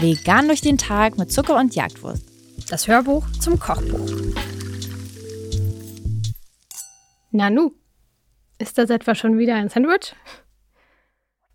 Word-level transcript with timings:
Vegan 0.00 0.46
durch 0.48 0.60
den 0.60 0.78
Tag 0.78 1.18
mit 1.18 1.32
Zucker 1.32 1.56
und 1.56 1.74
Jagdwurst. 1.74 2.24
Das 2.70 2.86
Hörbuch 2.88 3.26
zum 3.40 3.58
Kochbuch. 3.58 4.10
Nanu, 7.30 7.72
ist 8.58 8.78
das 8.78 8.90
etwa 8.90 9.14
schon 9.14 9.38
wieder 9.38 9.54
ein 9.56 9.68
Sandwich? 9.68 10.14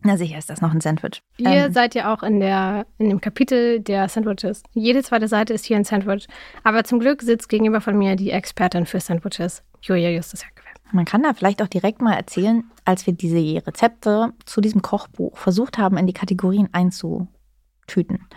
Na 0.04 0.18
sicher 0.18 0.38
ist 0.40 0.50
das 0.50 0.62
noch 0.62 0.72
ein 0.74 0.82
Sandwich. 0.82 1.22
Ihr 1.38 1.48
Ähm, 1.50 1.74
seid 1.74 1.94
ja 1.94 2.12
auch 2.14 2.24
in, 2.24 2.40
der, 2.40 2.88
in 2.98 3.10
dem 3.10 3.22
Kapitel 3.22 3.80
der 3.82 4.10
Sandwiches. 4.10 4.64
Jede 4.74 5.04
zweite 5.04 5.28
Seite 5.28 5.54
ist 5.54 5.66
hier 5.66 5.78
ein 5.78 5.84
Sandwich. 5.84 6.28
Aber 6.64 6.84
zum 6.84 7.00
Glück 7.00 7.22
sitzt 7.22 7.50
gegenüber 7.50 7.82
von 7.82 7.96
mir 7.98 8.16
die 8.16 8.32
Expertin 8.32 8.88
für 8.88 9.00
Sandwiches, 9.00 9.62
Julia 9.82 10.10
Justus 10.10 10.42
Jackewehr. 10.42 10.61
Man 10.92 11.06
kann 11.06 11.24
da 11.24 11.34
vielleicht 11.34 11.62
auch 11.62 11.68
direkt 11.68 12.02
mal 12.02 12.14
erzählen, 12.14 12.64
als 12.86 13.06
wir 13.06 13.14
diese 13.14 13.66
Rezepte 13.66 14.34
zu 14.46 14.62
diesem 14.62 14.82
Kochbuch 14.82 15.38
versucht 15.38 15.78
haben, 15.78 15.98
in 15.98 16.08
die 16.08 16.14
Kategorien 16.14 16.70
einzutüten, 16.72 18.28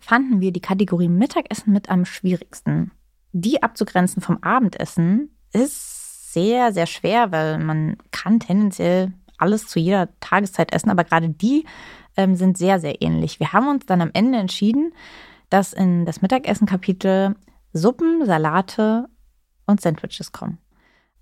fanden 0.00 0.40
wir 0.40 0.52
die 0.52 0.60
Kategorie 0.60 1.08
Mittagessen 1.08 1.72
mit 1.72 1.88
am 1.88 2.04
schwierigsten. 2.04 2.92
Die 3.32 3.62
abzugrenzen 3.62 4.22
vom 4.22 4.38
Abendessen 4.42 5.30
ist 5.52 6.32
sehr, 6.32 6.72
sehr 6.72 6.86
schwer, 6.86 7.32
weil 7.32 7.58
man 7.58 7.96
kann 8.10 8.40
tendenziell 8.40 9.12
alles 9.38 9.66
zu 9.66 9.78
jeder 9.78 10.08
Tageszeit 10.20 10.72
essen, 10.72 10.90
aber 10.90 11.04
gerade 11.04 11.28
die 11.28 11.64
ähm, 12.16 12.36
sind 12.36 12.56
sehr, 12.56 12.80
sehr 12.80 13.02
ähnlich. 13.02 13.40
Wir 13.40 13.52
haben 13.52 13.68
uns 13.68 13.86
dann 13.86 14.00
am 14.00 14.10
Ende 14.12 14.38
entschieden, 14.38 14.92
dass 15.50 15.72
in 15.72 16.06
das 16.06 16.22
Mittagessen-Kapitel 16.22 17.34
Suppen, 17.72 18.24
Salate 18.24 19.08
und 19.66 19.80
Sandwiches 19.80 20.32
kommen. 20.32 20.58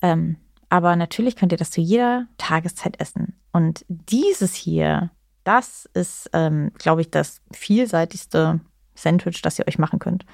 Ähm, 0.03 0.37
aber 0.71 0.97
natürlich 0.97 1.37
könnt 1.37 1.53
ihr 1.53 1.59
das 1.59 1.73
zu 1.73 1.81
jeder 1.81 2.27
Tageszeit 2.39 2.99
essen. 3.01 3.35
Und 3.53 3.85
dieses 3.89 4.55
hier, 4.55 5.11
das 5.45 5.89
ist, 5.95 6.31
ähm, 6.33 6.71
glaube 6.79 7.03
ich, 7.03 7.11
das 7.11 7.43
vielseitigste 7.53 8.61
Sandwich, 8.95 9.43
das 9.43 9.59
ihr 9.59 9.67
euch 9.67 9.79
machen 9.79 9.99
könnt. 9.99 10.25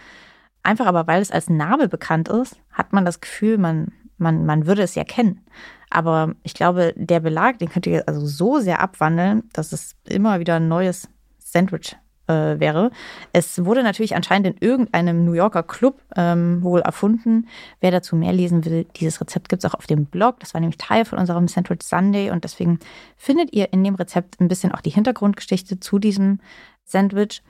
Einfach 0.63 0.87
aber, 0.87 1.07
weil 1.07 1.23
es 1.23 1.31
als 1.31 1.49
Name 1.49 1.89
bekannt 1.89 2.29
ist, 2.29 2.61
hat 2.71 2.93
man 2.93 3.05
das 3.05 3.21
Gefühl, 3.21 3.57
man, 3.57 3.93
man, 4.19 4.45
man 4.45 4.67
würde 4.67 4.83
es 4.83 4.95
ja 4.95 5.05
kennen. 5.05 5.41
Aber 5.89 6.35
ich 6.43 6.53
glaube, 6.53 6.93
der 6.97 7.21
Belag, 7.21 7.59
den 7.59 7.71
könnt 7.71 7.87
ihr 7.87 8.07
also 8.07 8.27
so 8.27 8.61
sehr 8.61 8.81
abwandeln, 8.81 9.49
dass 9.53 9.73
es 9.73 9.95
immer 10.05 10.39
wieder 10.41 10.57
ein 10.57 10.69
neues 10.69 11.09
Sandwich 11.39 11.97
äh, 12.29 12.59
wäre. 12.59 12.91
Es 13.33 13.65
wurde 13.65 13.83
natürlich 13.83 14.17
anscheinend 14.17 14.47
in 14.49 14.67
irgendeinem 14.67 15.25
New 15.25 15.33
Yorker 15.33 15.63
Club 15.63 16.01
ähm, 16.17 16.63
wohl 16.63 16.81
erfunden. 16.81 17.49
Wer 17.81 17.91
dazu 17.91 18.17
mehr 18.17 18.33
lesen 18.33 18.65
will, 18.65 18.87
dieses 18.97 19.21
Rezept 19.21 19.49
gibt 19.49 19.65
es 19.65 19.71
auch 19.71 19.79
auf 19.79 19.87
dem 19.87 20.07
Blog. 20.07 20.41
Das 20.41 20.55
war 20.55 20.61
nämlich 20.61 20.79
Teil 20.79 21.05
von 21.05 21.19
unserem 21.19 21.49
Sandwich 21.49 21.83
Sunday 21.83 22.31
und 22.31 22.45
deswegen 22.45 22.79
findet 23.17 23.53
ihr 23.53 23.73
in 23.73 23.85
dem 23.85 23.95
Rezept 23.95 24.41
ein 24.41 24.49
bisschen 24.49 24.73
auch 24.73 24.81
die 24.81 24.91
Hintergrundgeschichte 24.91 25.81
zu 25.81 25.99
diesem 25.99 26.41
Sandwich. 26.85 27.43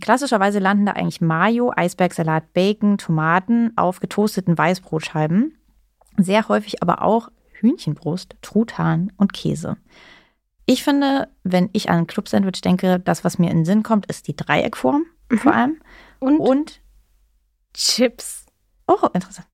Klassischerweise 0.00 0.60
landen 0.60 0.86
da 0.86 0.92
eigentlich 0.92 1.20
Mayo, 1.20 1.72
Eisbergsalat, 1.76 2.52
Bacon, 2.54 2.96
Tomaten 2.96 3.72
auf 3.76 4.00
getoasteten 4.00 4.56
Weißbrotscheiben. 4.56 5.58
Sehr 6.16 6.48
häufig 6.48 6.82
aber 6.82 7.02
auch 7.02 7.30
Hühnchenbrust, 7.52 8.36
Truthahn 8.40 9.12
und 9.16 9.32
Käse. 9.32 9.76
Ich 10.70 10.84
finde, 10.84 11.28
wenn 11.42 11.68
ich 11.72 11.90
an 11.90 11.98
ein 11.98 12.06
Club-Sandwich 12.06 12.60
denke, 12.60 13.00
das, 13.00 13.24
was 13.24 13.38
mir 13.38 13.50
in 13.50 13.58
den 13.58 13.64
Sinn 13.64 13.82
kommt, 13.82 14.06
ist 14.06 14.28
die 14.28 14.36
Dreieckform 14.36 15.04
vor 15.36 15.52
allem. 15.54 15.80
Und, 16.20 16.38
Und, 16.38 16.80
Chips. 17.74 18.46
oh, 18.86 19.06
interessant. 19.12 19.46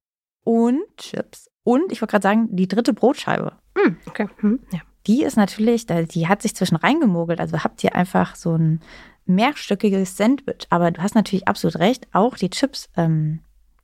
Und 0.45 0.83
Chips. 0.97 1.51
Und 1.65 1.91
ich 1.93 2.01
wollte 2.01 2.13
gerade 2.13 2.23
sagen, 2.23 2.49
die 2.55 2.69
dritte 2.69 2.93
Brotscheibe. 2.93 3.53
Hm, 3.77 3.97
okay. 4.07 4.29
Hm, 4.39 4.61
ja. 4.73 4.81
Die 5.07 5.23
ist 5.23 5.37
natürlich, 5.37 5.87
die 5.87 6.27
hat 6.29 6.43
sich 6.43 6.55
zwischen 6.57 6.77
reingemogelt. 6.77 7.41
Also 7.41 7.63
habt 7.63 7.83
ihr 7.85 7.95
einfach 7.95 8.35
so 8.35 8.55
ein 8.57 8.81
mehrstöckiges 9.25 10.17
Sandwich. 10.17 10.67
Aber 10.71 10.91
du 10.91 11.01
hast 11.03 11.15
natürlich 11.15 11.47
absolut 11.49 11.77
recht. 11.77 12.09
Auch 12.13 12.37
die 12.37 12.51
Chips 12.51 12.89
ähm, 12.97 13.41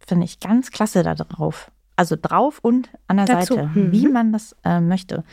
finde 0.07 0.25
ich 0.25 0.41
ganz 0.41 0.71
klasse 0.71 1.03
da 1.03 1.15
drauf. 1.15 1.71
Also 1.97 2.17
drauf 2.21 2.59
und 2.63 2.91
an 3.07 3.19
der 3.19 3.27
Dazu. 3.27 3.55
Seite, 3.55 3.69
Mhm. 3.75 3.93
wie 3.93 4.09
man 4.09 4.33
das 4.33 4.57
äh, 4.65 4.81
möchte. 4.81 5.25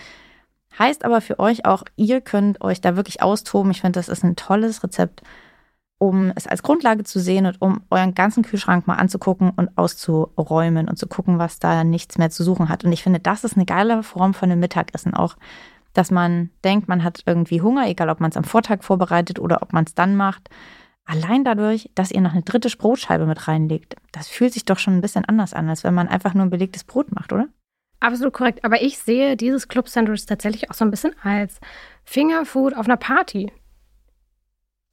Heißt 0.77 1.03
aber 1.03 1.21
für 1.21 1.39
euch 1.39 1.65
auch, 1.65 1.83
ihr 1.95 2.21
könnt 2.21 2.61
euch 2.61 2.81
da 2.81 2.95
wirklich 2.95 3.21
austoben. 3.21 3.71
Ich 3.71 3.81
finde, 3.81 3.99
das 3.99 4.09
ist 4.09 4.23
ein 4.23 4.35
tolles 4.35 4.83
Rezept, 4.83 5.23
um 5.97 6.31
es 6.35 6.47
als 6.47 6.63
Grundlage 6.63 7.03
zu 7.03 7.19
sehen 7.19 7.45
und 7.45 7.61
um 7.61 7.81
euren 7.89 8.15
ganzen 8.15 8.43
Kühlschrank 8.43 8.87
mal 8.87 8.95
anzugucken 8.95 9.49
und 9.49 9.77
auszuräumen 9.77 10.87
und 10.87 10.97
zu 10.97 11.07
gucken, 11.07 11.39
was 11.39 11.59
da 11.59 11.83
nichts 11.83 12.17
mehr 12.17 12.29
zu 12.29 12.43
suchen 12.43 12.69
hat. 12.69 12.85
Und 12.85 12.91
ich 12.91 13.03
finde, 13.03 13.19
das 13.19 13.43
ist 13.43 13.55
eine 13.55 13.65
geile 13.65 14.03
Form 14.03 14.33
von 14.33 14.51
einem 14.51 14.61
Mittagessen 14.61 15.13
auch, 15.13 15.35
dass 15.93 16.11
man 16.11 16.49
denkt, 16.63 16.87
man 16.87 17.03
hat 17.03 17.23
irgendwie 17.25 17.61
Hunger, 17.61 17.87
egal 17.87 18.09
ob 18.09 18.19
man 18.19 18.29
es 18.29 18.37
am 18.37 18.43
Vortag 18.43 18.83
vorbereitet 18.83 19.39
oder 19.39 19.61
ob 19.61 19.73
man 19.73 19.85
es 19.85 19.95
dann 19.95 20.15
macht. 20.15 20.49
Allein 21.03 21.43
dadurch, 21.43 21.89
dass 21.95 22.11
ihr 22.11 22.21
noch 22.21 22.33
eine 22.33 22.43
dritte 22.43 22.69
Brotscheibe 22.69 23.25
mit 23.25 23.47
reinlegt, 23.47 23.95
das 24.11 24.27
fühlt 24.27 24.53
sich 24.53 24.65
doch 24.65 24.77
schon 24.77 24.95
ein 24.95 25.01
bisschen 25.01 25.25
anders 25.25 25.53
an, 25.53 25.67
als 25.67 25.83
wenn 25.83 25.95
man 25.95 26.07
einfach 26.07 26.35
nur 26.35 26.45
ein 26.45 26.51
belegtes 26.51 26.83
Brot 26.83 27.11
macht, 27.11 27.33
oder? 27.33 27.47
Absolut 27.99 28.33
korrekt. 28.33 28.63
Aber 28.63 28.81
ich 28.81 28.97
sehe 28.97 29.35
dieses 29.35 29.67
Club-Sandwich 29.67 30.25
tatsächlich 30.25 30.69
auch 30.69 30.73
so 30.73 30.85
ein 30.85 30.91
bisschen 30.91 31.13
als 31.23 31.59
Fingerfood 32.05 32.75
auf 32.75 32.85
einer 32.85 32.97
Party. 32.97 33.51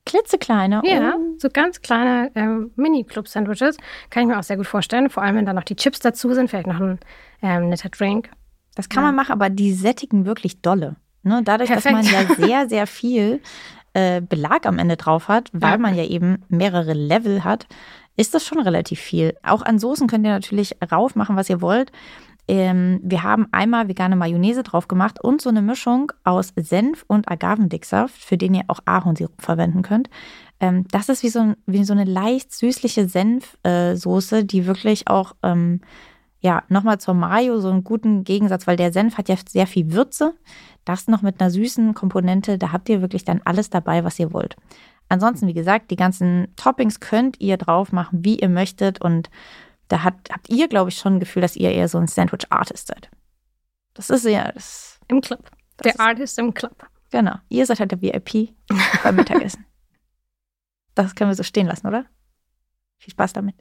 Klitzekleine. 0.04 0.82
Ja, 0.84 1.14
Oh. 1.16 1.34
so 1.38 1.48
ganz 1.52 1.80
kleine 1.82 2.30
ähm, 2.36 2.70
Mini-Club-Sandwiches. 2.76 3.76
Kann 4.10 4.22
ich 4.22 4.28
mir 4.28 4.38
auch 4.38 4.44
sehr 4.44 4.56
gut 4.56 4.66
vorstellen. 4.68 5.10
Vor 5.10 5.22
allem, 5.22 5.36
wenn 5.36 5.46
da 5.46 5.52
noch 5.52 5.64
die 5.64 5.74
Chips 5.74 5.98
dazu 5.98 6.32
sind, 6.32 6.48
vielleicht 6.48 6.68
noch 6.68 6.80
ein 6.80 7.00
ähm, 7.42 7.68
netter 7.70 7.88
Drink. 7.88 8.30
Das 8.76 8.88
kann 8.88 9.02
Ja. 9.02 9.08
man 9.08 9.16
machen, 9.16 9.32
aber 9.32 9.50
die 9.50 9.72
sättigen 9.72 10.24
wirklich 10.24 10.62
dolle. 10.62 10.96
Ne? 11.22 11.42
Dadurch, 11.44 11.70
dass 11.70 11.84
man 11.84 12.04
ja 12.04 12.10
Perfekt. 12.22 12.40
sehr, 12.44 12.68
sehr 12.68 12.86
viel 12.86 13.40
äh, 13.94 14.20
Belag 14.20 14.64
am 14.66 14.78
Ende 14.78 14.96
drauf 14.96 15.26
hat, 15.28 15.48
weil 15.52 15.72
Ja. 15.72 15.78
man 15.78 15.94
ja 15.96 16.04
eben 16.04 16.44
mehrere 16.48 16.92
Level 16.92 17.42
hat, 17.42 17.66
ist 18.16 18.32
das 18.34 18.46
schon 18.46 18.60
relativ 18.60 19.00
viel. 19.00 19.36
Auch 19.42 19.62
an 19.62 19.78
Soßen 19.80 20.06
könnt 20.06 20.24
ihr 20.24 20.32
natürlich 20.32 20.76
rauf 20.92 21.16
machen, 21.16 21.34
was 21.36 21.50
ihr 21.50 21.60
wollt. 21.60 21.90
Ähm, 22.48 23.00
wir 23.02 23.22
haben 23.22 23.48
einmal 23.50 23.88
vegane 23.88 24.14
Mayonnaise 24.14 24.62
drauf 24.62 24.86
gemacht 24.86 25.22
und 25.22 25.40
so 25.40 25.48
eine 25.48 25.62
Mischung 25.62 26.12
aus 26.24 26.52
Senf 26.56 27.04
und 27.08 27.28
Agavendicksaft, 27.28 28.16
für 28.16 28.38
den 28.38 28.54
ihr 28.54 28.64
auch 28.68 28.80
Ahornsirup 28.84 29.42
verwenden 29.42 29.82
könnt. 29.82 30.08
Ähm, 30.60 30.84
das 30.90 31.08
ist 31.08 31.22
wie 31.22 31.28
so, 31.28 31.54
wie 31.66 31.84
so 31.84 31.92
eine 31.92 32.04
leicht 32.04 32.52
süßliche 32.52 33.08
Senfsoße, 33.08 34.44
die 34.44 34.66
wirklich 34.66 35.08
auch 35.08 35.34
ähm, 35.42 35.80
ja, 36.40 36.62
nochmal 36.68 36.98
zur 36.98 37.14
Mayo 37.14 37.58
so 37.60 37.70
einen 37.70 37.82
guten 37.82 38.22
Gegensatz, 38.22 38.66
weil 38.66 38.76
der 38.76 38.92
Senf 38.92 39.18
hat 39.18 39.28
ja 39.28 39.36
sehr 39.48 39.66
viel 39.66 39.92
Würze. 39.92 40.34
Das 40.84 41.08
noch 41.08 41.22
mit 41.22 41.40
einer 41.40 41.50
süßen 41.50 41.94
Komponente, 41.94 42.58
da 42.58 42.70
habt 42.70 42.88
ihr 42.88 43.00
wirklich 43.00 43.24
dann 43.24 43.40
alles 43.44 43.70
dabei, 43.70 44.04
was 44.04 44.18
ihr 44.20 44.32
wollt. 44.32 44.56
Ansonsten, 45.08 45.48
wie 45.48 45.54
gesagt, 45.54 45.90
die 45.90 45.96
ganzen 45.96 46.48
Toppings 46.56 47.00
könnt 47.00 47.40
ihr 47.40 47.56
drauf 47.56 47.92
machen, 47.92 48.24
wie 48.24 48.38
ihr 48.38 48.48
möchtet. 48.48 49.00
Und 49.00 49.30
da 49.88 50.02
hat, 50.02 50.14
habt 50.30 50.48
ihr, 50.48 50.68
glaube 50.68 50.90
ich, 50.90 50.98
schon 50.98 51.16
ein 51.16 51.20
Gefühl, 51.20 51.42
dass 51.42 51.56
ihr 51.56 51.70
eher 51.70 51.88
so 51.88 51.98
ein 51.98 52.08
Sandwich-Artist 52.08 52.88
seid. 52.88 53.10
Das 53.94 54.10
ist 54.10 54.24
ja, 54.24 54.52
das, 54.52 55.00
Im 55.08 55.20
Club. 55.20 55.50
Der 55.82 55.92
ist, 55.94 56.00
Artist 56.00 56.38
im 56.38 56.52
Club. 56.52 56.86
Genau. 57.10 57.36
Ihr 57.48 57.66
seid 57.66 57.80
halt 57.80 57.92
der 57.92 58.02
VIP 58.02 58.54
beim 59.02 59.16
Mittagessen. 59.16 59.64
Das 60.94 61.14
können 61.14 61.30
wir 61.30 61.34
so 61.34 61.42
stehen 61.42 61.66
lassen, 61.66 61.86
oder? 61.86 62.06
Viel 62.96 63.10
Spaß 63.10 63.34
damit. 63.34 63.54